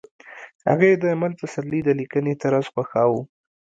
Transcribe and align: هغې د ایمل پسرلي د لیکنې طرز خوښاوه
هغې 0.69 0.91
د 1.01 1.03
ایمل 1.11 1.33
پسرلي 1.41 1.81
د 1.83 1.89
لیکنې 1.99 2.33
طرز 2.41 2.65
خوښاوه 2.73 3.21